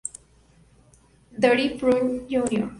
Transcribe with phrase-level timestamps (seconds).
[1.37, 2.67] Dory Funk, Jr.